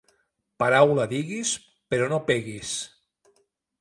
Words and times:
Paraula 0.61 1.05
diguis, 1.11 1.51
però 1.95 2.09
no 2.15 2.21
peguis. 2.31 2.77